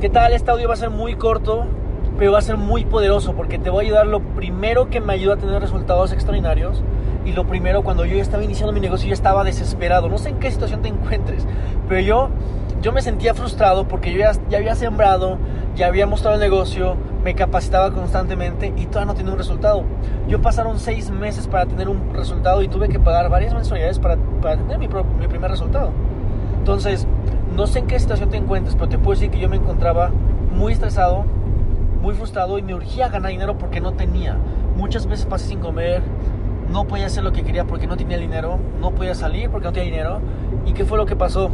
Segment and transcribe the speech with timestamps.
[0.00, 0.32] ¿Qué tal?
[0.32, 1.66] Este audio va a ser muy corto,
[2.16, 5.12] pero va a ser muy poderoso porque te voy a ayudar lo primero que me
[5.12, 6.84] ayuda a tener resultados extraordinarios
[7.24, 10.08] y lo primero cuando yo estaba iniciando mi negocio yo estaba desesperado.
[10.08, 11.44] No sé en qué situación te encuentres,
[11.88, 12.28] pero yo,
[12.80, 15.36] yo me sentía frustrado porque yo ya, ya había sembrado,
[15.74, 19.82] ya había mostrado el negocio, me capacitaba constantemente y todavía no tenía un resultado.
[20.28, 24.16] Yo pasaron seis meses para tener un resultado y tuve que pagar varias mensualidades para,
[24.40, 25.90] para tener mi, mi primer resultado.
[26.68, 27.06] Entonces,
[27.56, 30.10] no sé en qué situación te encuentres, pero te puedo decir que yo me encontraba
[30.54, 31.24] muy estresado,
[32.02, 34.36] muy frustrado y me urgía ganar dinero porque no tenía.
[34.76, 36.02] Muchas veces pasé sin comer,
[36.70, 39.72] no podía hacer lo que quería porque no tenía dinero, no podía salir porque no
[39.72, 40.20] tenía dinero.
[40.66, 41.48] ¿Y qué fue lo que pasó?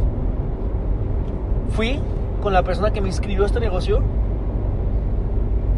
[1.69, 2.01] Fui
[2.41, 4.01] con la persona que me inscribió a este negocio,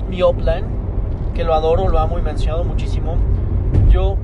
[0.09, 0.65] mi upline,
[1.35, 3.17] que lo adoro, lo amo y me ha enseñado muchísimo.
[3.91, 4.17] Yo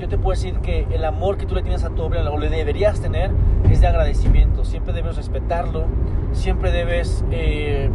[0.00, 2.38] yo te puedo decir que el amor que tú le tienes a tu obra, o
[2.38, 3.30] le deberías tener,
[3.70, 4.64] es de agradecimiento.
[4.64, 5.84] Siempre debes respetarlo,
[6.32, 7.90] siempre debes eh,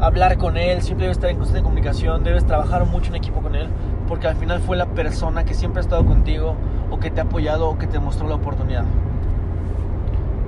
[0.00, 3.56] hablar con él, siempre debes estar en constante comunicación, debes trabajar mucho en equipo con
[3.56, 3.68] él,
[4.06, 6.54] porque al final fue la persona que siempre ha estado contigo,
[6.90, 8.84] o que te ha apoyado, o que te mostró la oportunidad.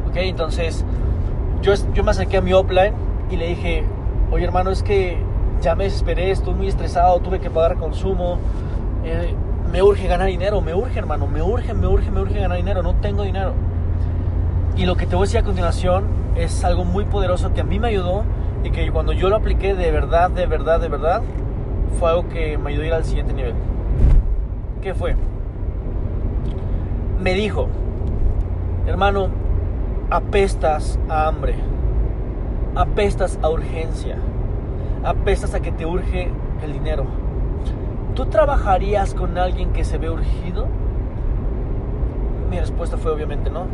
[0.08, 0.84] Ok, entonces
[1.62, 2.94] yo, yo me acerqué a mi upline
[3.28, 3.84] y le dije,
[4.30, 5.18] oye hermano, es que
[5.60, 8.38] ya me desesperé, estoy muy estresado, tuve que pagar consumo.
[9.04, 9.34] Eh,
[9.70, 12.82] me urge ganar dinero, me urge hermano, me urge, me urge, me urge ganar dinero,
[12.82, 13.52] no tengo dinero.
[14.76, 16.04] Y lo que te voy a decir a continuación
[16.36, 18.24] es algo muy poderoso que a mí me ayudó
[18.64, 21.22] y que cuando yo lo apliqué de verdad, de verdad, de verdad,
[21.98, 23.54] fue algo que me ayudó a ir al siguiente nivel.
[24.80, 25.16] ¿Qué fue?
[27.20, 27.68] Me dijo,
[28.86, 29.28] hermano,
[30.10, 31.56] apestas a hambre,
[32.74, 34.16] apestas a urgencia,
[35.04, 36.30] apestas a que te urge
[36.62, 37.27] el dinero
[38.18, 40.66] ¿Tú trabajarías con alguien que se ve urgido?
[42.50, 43.66] Mi respuesta fue obviamente no.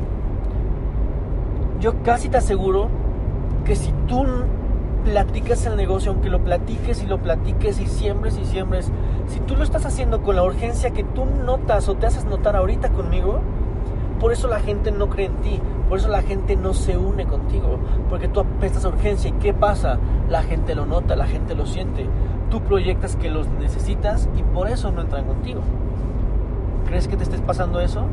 [1.81, 2.91] Yo casi te aseguro
[3.65, 4.23] que si tú
[5.03, 8.93] platicas el negocio, aunque lo platiques y lo platiques y siembres y siembres,
[9.29, 12.55] si tú lo estás haciendo con la urgencia que tú notas o te haces notar
[12.55, 13.41] ahorita conmigo,
[14.21, 17.25] por eso la gente no cree en ti, por eso la gente no se une
[17.25, 17.79] contigo,
[18.11, 19.99] porque tú apestas a urgencia y ¿qué pasa?
[20.29, 22.07] La gente lo nota, la gente lo siente
[22.55, 25.61] tú proyectas que los necesitas y por eso no entran contigo.
[26.87, 28.05] ¿Crees que te estés pasando eso?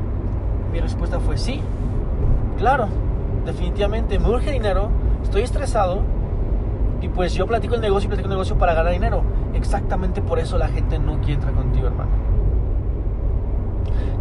[0.74, 1.62] Mi respuesta fue sí.
[2.58, 2.88] Claro,
[3.46, 4.90] definitivamente me urge dinero,
[5.22, 6.02] estoy estresado
[7.02, 9.22] y pues yo platico el negocio platico el negocio para ganar dinero.
[9.54, 12.10] Exactamente por eso la gente no quiere entrar contigo, hermano.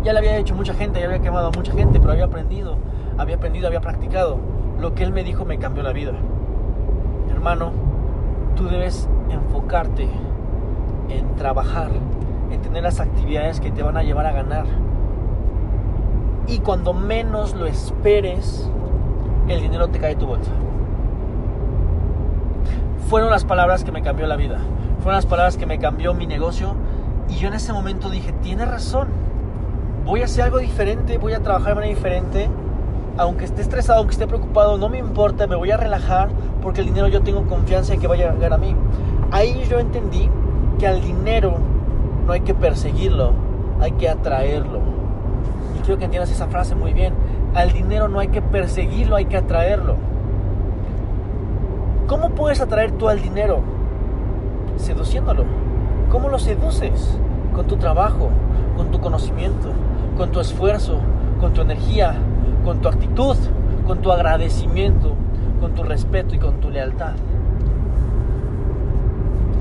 [0.05, 2.77] Ya le había hecho mucha gente, ya había quemado a mucha gente, pero había aprendido,
[3.17, 4.37] había aprendido, había practicado.
[4.79, 6.13] Lo que él me dijo me cambió la vida.
[7.31, 7.73] Hermano,
[8.61, 10.07] tú debes enfocarte
[11.09, 11.91] en trabajar,
[12.51, 14.67] en tener las actividades que te van a llevar a ganar.
[16.47, 18.71] Y cuando menos lo esperes,
[19.49, 20.51] el dinero te cae de tu bolsa.
[23.09, 24.59] Fueron las palabras que me cambió la vida.
[24.99, 26.75] Fueron las palabras que me cambió mi negocio.
[27.31, 29.09] Y yo en ese momento dije, tiene razón.
[30.05, 32.51] Voy a hacer algo diferente, voy a trabajar de manera diferente.
[33.17, 36.31] Aunque esté estresado, aunque esté preocupado, no me importa, me voy a relajar
[36.63, 38.75] porque el dinero yo tengo confianza en que vaya a llegar a mí
[39.31, 40.29] ahí yo entendí
[40.79, 41.59] que al dinero
[42.27, 43.33] no hay que perseguirlo,
[43.81, 44.81] hay que atraerlo.
[45.77, 47.15] Y quiero que entiendas esa frase muy bien.
[47.55, 49.97] Al dinero no hay que perseguirlo, hay que atraerlo.
[52.07, 53.61] ¿Cómo puedes atraer tú al dinero?
[54.77, 55.45] Seduciéndolo.
[56.11, 57.19] ¿Cómo lo seduces?
[57.55, 58.31] Con tu trabajo,
[58.77, 59.71] con tu conocimiento,
[60.17, 60.99] con tu esfuerzo,
[61.41, 62.15] con tu energía,
[62.71, 63.37] con tu actitud,
[63.85, 65.17] con tu agradecimiento,
[65.61, 67.15] con tu respeto y con tu lealtad.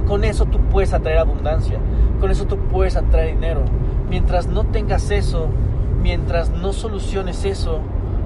[0.08, 1.80] Con eso tú puedes atraer abundancia,
[2.22, 3.62] con eso tú puedes atraer dinero.
[4.12, 5.48] Mientras no tengas eso,
[6.04, 7.80] mientras no soluciones eso,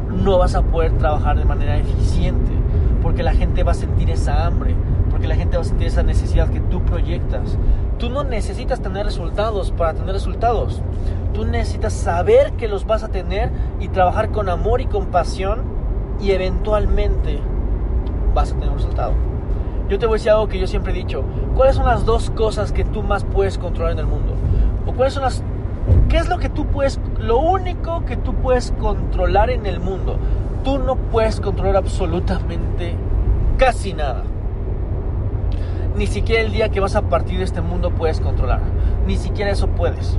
[0.09, 2.51] no vas a poder trabajar de manera eficiente,
[3.01, 4.75] porque la gente va a sentir esa hambre,
[5.09, 7.57] porque la gente va a sentir esa necesidad que tú proyectas.
[7.97, 10.81] Tú no necesitas tener resultados para tener resultados.
[11.33, 13.49] Tú necesitas saber que los vas a tener
[13.79, 15.61] y trabajar con amor y compasión
[16.19, 17.39] y eventualmente
[18.33, 19.13] vas a tener un resultado.
[19.90, 21.23] Yo te voy a decir algo que yo siempre he dicho.
[21.55, 24.34] ¿Cuáles son las dos cosas que tú más puedes controlar en el mundo?
[24.85, 25.43] ¿O cuáles son las...
[26.09, 26.99] ¿Qué es lo que tú puedes...
[27.19, 30.17] Lo único que tú puedes controlar en el mundo?
[30.63, 32.96] Tú no puedes controlar absolutamente
[33.57, 34.23] casi nada.
[35.95, 38.61] Ni siquiera el día que vas a partir de este mundo puedes controlar.
[39.05, 40.17] Ni siquiera eso puedes.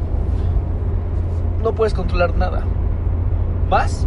[1.63, 2.63] No puedes controlar nada.
[3.69, 4.07] Más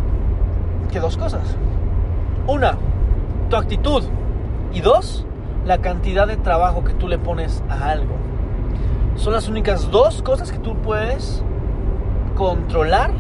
[0.91, 1.57] que dos cosas.
[2.47, 2.77] Una,
[3.49, 4.03] tu actitud.
[4.73, 5.25] Y dos,
[5.65, 8.15] la cantidad de trabajo que tú le pones a algo.
[9.15, 11.43] Son las únicas dos cosas que tú puedes
[12.35, 13.11] controlar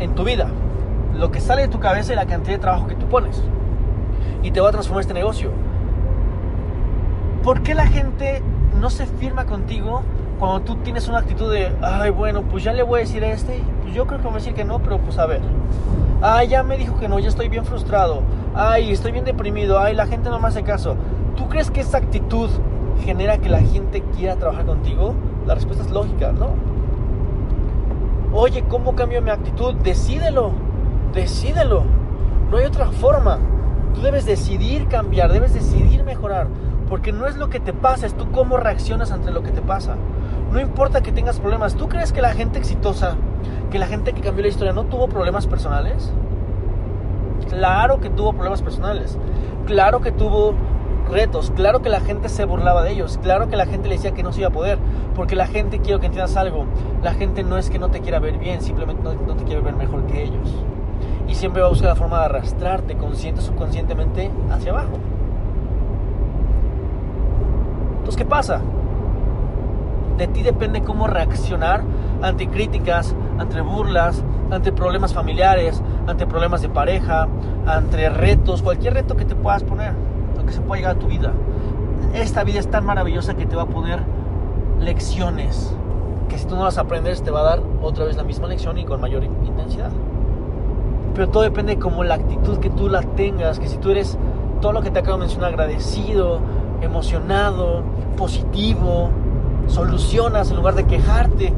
[0.00, 0.48] en tu vida.
[1.14, 3.42] Lo que sale de tu cabeza y la cantidad de trabajo que tú pones.
[4.42, 5.50] Y te va a transformar este negocio.
[7.50, 8.42] ¿Por qué la gente
[8.80, 10.02] no se firma contigo
[10.38, 13.32] cuando tú tienes una actitud de, ay, bueno, pues ya le voy a decir a
[13.32, 15.40] este, pues yo creo que me va a decir que no, pero pues a ver.
[16.22, 18.22] Ay, ya me dijo que no, ya estoy bien frustrado.
[18.54, 19.80] Ay, estoy bien deprimido.
[19.80, 20.94] Ay, la gente no me hace caso.
[21.34, 22.48] ¿Tú crees que esa actitud
[23.02, 25.16] genera que la gente quiera trabajar contigo?
[25.44, 26.50] La respuesta es lógica, ¿no?
[28.32, 29.74] Oye, ¿cómo cambio mi actitud?
[29.74, 30.52] Decídelo,
[31.12, 31.82] decídelo.
[32.48, 33.40] No hay otra forma.
[33.92, 36.46] Tú debes decidir cambiar, debes decidir mejorar.
[36.90, 39.62] Porque no es lo que te pasa, es tú cómo reaccionas ante lo que te
[39.62, 39.94] pasa.
[40.50, 41.76] No importa que tengas problemas.
[41.76, 43.14] ¿Tú crees que la gente exitosa,
[43.70, 46.12] que la gente que cambió la historia no tuvo problemas personales?
[47.48, 49.16] Claro que tuvo problemas personales.
[49.66, 50.54] Claro que tuvo
[51.08, 51.52] retos.
[51.54, 53.20] Claro que la gente se burlaba de ellos.
[53.22, 54.78] Claro que la gente le decía que no se iba a poder.
[55.14, 56.64] Porque la gente, quiero que entiendas algo,
[57.04, 59.60] la gente no es que no te quiera ver bien, simplemente no, no te quiere
[59.60, 60.56] ver mejor que ellos.
[61.28, 64.98] Y siempre va a buscar la forma de arrastrarte, consciente o subconscientemente, hacia abajo.
[68.10, 68.60] Entonces, ¿qué pasa?
[70.18, 71.84] De ti depende cómo reaccionar
[72.20, 77.28] ante críticas, ante burlas, ante problemas familiares, ante problemas de pareja,
[77.66, 79.92] ante retos, cualquier reto que te puedas poner,
[80.36, 81.32] lo que se pueda llegar a tu vida.
[82.12, 84.00] Esta vida es tan maravillosa que te va a poner
[84.80, 85.72] lecciones
[86.28, 88.76] que si tú no las aprendes te va a dar otra vez la misma lección
[88.76, 89.92] y con mayor intensidad.
[91.14, 94.18] Pero todo depende de cómo la actitud que tú la tengas, que si tú eres
[94.60, 96.40] todo lo que te acabo de mencionar, agradecido,
[96.80, 97.82] emocionado,
[98.16, 99.10] positivo,
[99.66, 101.52] solucionas en lugar de quejarte.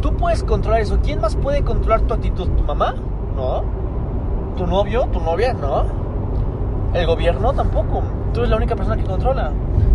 [0.00, 0.98] Tú puedes controlar eso.
[1.02, 2.48] ¿Quién más puede controlar tu actitud?
[2.48, 2.94] ¿Tu mamá?
[3.36, 3.64] No.
[4.56, 5.08] ¿Tu novio?
[5.12, 5.54] ¿Tu novia?
[5.54, 5.84] No.
[6.94, 7.52] ¿El gobierno?
[7.52, 8.02] Tampoco.
[8.32, 9.52] Tú eres la única persona que controla.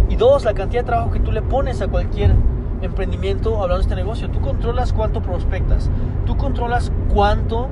[0.10, 2.36] Y dos, la cantidad de trabajo que tú le pones a cualquier
[2.82, 4.30] emprendimiento hablando de este negocio.
[4.30, 5.90] Tú controlas cuánto prospectas.
[6.26, 7.68] Tú controlas cuánto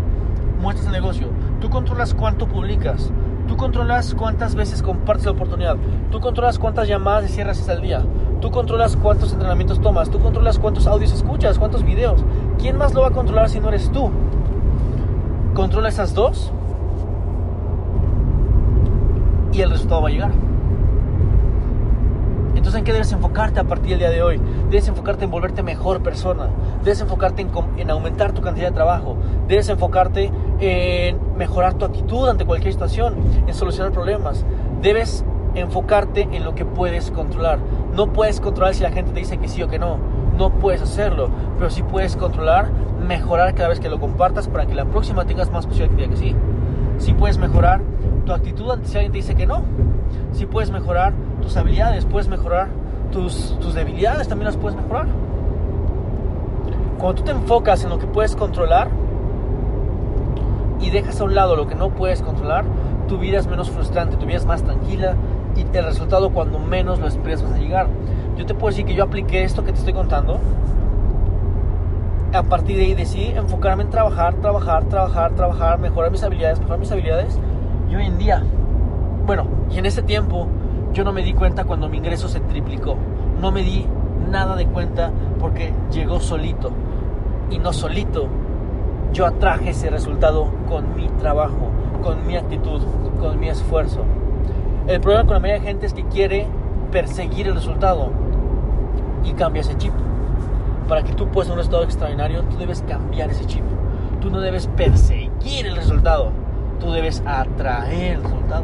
[0.61, 1.27] muestras el negocio.
[1.59, 3.11] Tú controlas cuánto publicas.
[3.47, 5.77] Tú controlas cuántas veces compartes la oportunidad.
[6.11, 8.03] Tú controlas cuántas llamadas de cierres al día.
[8.39, 10.09] Tú controlas cuántos entrenamientos tomas.
[10.09, 12.23] Tú controlas cuántos audios escuchas, cuántos videos.
[12.59, 14.09] ¿Quién más lo va a controlar si no eres tú?
[15.53, 16.51] Controla esas dos
[19.51, 20.31] y el resultado va a llegar.
[22.55, 24.39] Entonces, ¿en qué debes enfocarte a partir del día de hoy?
[24.69, 26.49] Debes enfocarte en volverte mejor persona.
[26.83, 29.17] Debes enfocarte en, en, aumentar tu cantidad de trabajo.
[29.47, 30.31] Debes enfocarte
[30.61, 33.15] en mejorar tu actitud ante cualquier situación,
[33.47, 34.45] en solucionar problemas.
[34.81, 35.25] Debes
[35.55, 37.59] enfocarte en lo que puedes controlar.
[37.95, 39.97] No puedes controlar si la gente te dice que sí o que no.
[40.37, 41.29] No puedes hacerlo.
[41.57, 42.69] Pero sí puedes controlar,
[43.05, 46.09] mejorar cada vez que lo compartas para que la próxima tengas más posibilidad que diga
[46.11, 46.35] que sí.
[46.99, 47.81] Sí puedes mejorar
[48.25, 49.63] tu actitud ante si alguien te dice que no.
[50.31, 52.69] Sí puedes mejorar tus habilidades, puedes mejorar
[53.11, 55.07] tus, tus debilidades, también las puedes mejorar.
[56.99, 59.00] Cuando tú te enfocas en lo que puedes controlar
[60.81, 62.65] y dejas a un lado lo que no puedes controlar,
[63.07, 65.15] tu vida es menos frustrante, tu vida es más tranquila
[65.55, 67.87] y el resultado cuando menos lo esperas vas a llegar.
[68.37, 70.39] Yo te puedo decir que yo apliqué esto que te estoy contando.
[72.33, 76.79] A partir de ahí decidí enfocarme en trabajar, trabajar, trabajar, trabajar, mejorar mis habilidades, mejorar
[76.79, 77.39] mis habilidades.
[77.89, 78.43] Y hoy en día,
[79.25, 80.47] bueno, y en ese tiempo
[80.93, 82.95] yo no me di cuenta cuando mi ingreso se triplicó.
[83.41, 83.85] No me di
[84.29, 86.71] nada de cuenta porque llegó solito.
[87.49, 88.27] Y no solito.
[89.13, 91.71] Yo atraje ese resultado con mi trabajo,
[92.01, 92.81] con mi actitud,
[93.19, 94.05] con mi esfuerzo.
[94.87, 96.47] El problema con la mayoría de gente es que quiere
[96.91, 98.09] perseguir el resultado
[99.23, 99.93] y cambia ese chip.
[100.87, 103.63] Para que tú puedas un resultado extraordinario, tú debes cambiar ese chip.
[104.21, 106.31] Tú no debes perseguir el resultado,
[106.79, 108.63] tú debes atraer el resultado.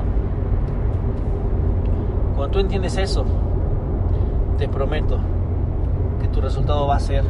[2.35, 3.25] Cuando tú entiendes eso,
[4.57, 5.19] te prometo
[6.21, 7.23] que tu resultado va a ser,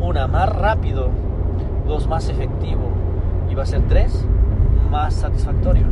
[0.00, 1.10] una, más rápido,
[1.86, 2.90] dos, más efectivo
[3.50, 4.26] y va a ser tres,
[4.90, 5.86] más satisfactorio.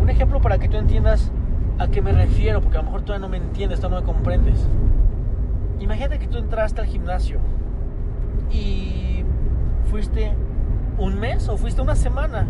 [0.00, 1.30] Un ejemplo para que tú entiendas
[1.78, 4.12] a qué me refiero, porque a lo mejor todavía no me entiendes, todavía no me
[4.12, 4.66] comprendes.
[5.80, 7.38] Imagínate que tú entraste al gimnasio
[8.50, 9.24] y
[9.90, 10.32] fuiste
[10.98, 12.46] un mes o fuiste una semana,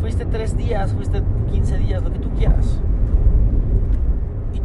[0.00, 2.80] fuiste tres días, fuiste 15 días, lo que tú quieras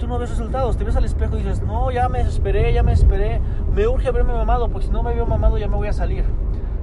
[0.02, 0.78] tú no ves resultados.
[0.78, 3.40] Te ves al espejo y dices, no, ya me desesperé, ya me esperé.
[3.74, 6.26] Me urge verme mamado, porque si no me veo mamado ya me voy a salir.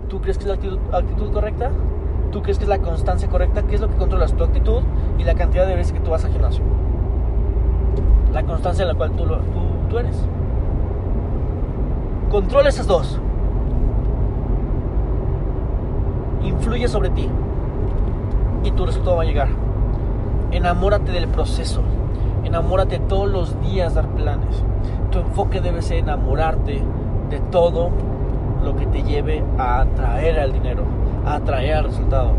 [0.08, 1.70] ¿Tú crees que es la actitud, correcta?
[2.32, 3.62] ¿Tú crees que es la constancia correcta?
[3.62, 4.32] ¿Qué es lo que controlas?
[4.32, 4.82] Tu actitud
[5.18, 6.62] y la cantidad de veces que tú vas al gimnasio.
[8.32, 9.34] La constancia en la cual tú, tú,
[9.90, 10.24] tú eres.
[12.30, 13.20] Controla esas dos.
[16.42, 17.28] Influye sobre ti.
[18.64, 19.48] Y tu resultado va a llegar.
[20.52, 21.82] Enamórate del proceso.
[22.44, 24.62] Enamórate todos los días dar planes.
[25.10, 26.82] Tu enfoque debe ser enamorarte
[27.28, 27.90] de todo
[28.62, 30.84] lo que te lleve a atraer al dinero,
[31.24, 32.32] a atraer al resultado.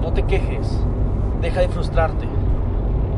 [0.00, 0.80] No te quejes,
[1.40, 2.26] deja de frustrarte.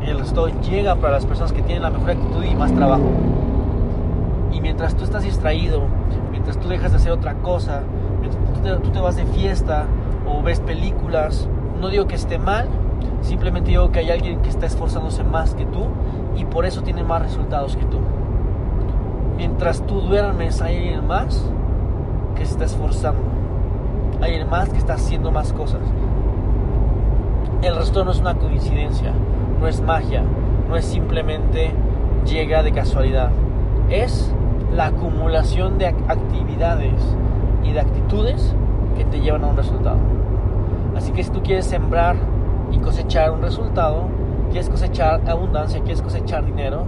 [0.05, 3.09] el resultado llega para las personas que tienen la mejor actitud y más trabajo.
[4.53, 5.83] Y mientras tú estás distraído,
[6.31, 7.81] mientras tú dejas de hacer otra cosa,
[8.21, 9.85] mientras tú te, tú te vas de fiesta
[10.27, 11.47] o ves películas,
[11.79, 12.67] no digo que esté mal,
[13.21, 15.85] simplemente digo que hay alguien que está esforzándose más que tú
[16.35, 17.97] y por eso tiene más resultados que tú.
[19.37, 21.43] Mientras tú duermes hay alguien más
[22.35, 23.21] que se está esforzando,
[24.19, 25.81] hay alguien más que está haciendo más cosas.
[27.61, 29.13] El resto no es una coincidencia,
[29.59, 30.23] no es magia,
[30.67, 31.71] no es simplemente
[32.25, 33.29] llega de casualidad.
[33.89, 34.33] Es
[34.75, 36.93] la acumulación de actividades
[37.63, 38.55] y de actitudes
[38.95, 39.97] que te llevan a un resultado.
[40.95, 42.15] Así que si tú quieres sembrar
[42.71, 44.07] y cosechar un resultado,
[44.49, 46.85] quieres cosechar abundancia, quieres cosechar dinero,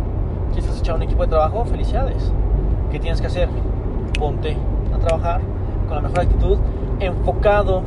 [0.49, 2.31] quieres cosechar un equipo de trabajo, felicidades.
[2.91, 3.49] ¿Qué tienes que hacer?
[4.17, 4.57] Ponte
[4.93, 5.41] a trabajar
[5.87, 6.57] con la mejor actitud,
[6.99, 7.83] enfocado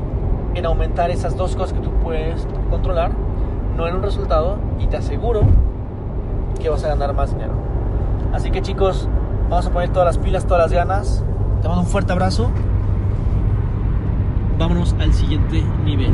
[0.55, 3.13] en aumentar esas dos cosas que tú puedes controlar,
[3.77, 5.43] no en un resultado, y te aseguro
[6.61, 7.55] que vas a ganar más dinero.
[8.33, 9.09] Así que chicos,
[9.49, 11.25] vamos a poner todas las pilas, todas las ganas.
[11.61, 12.51] Te mando un fuerte abrazo.
[14.59, 16.13] Vámonos al siguiente nivel.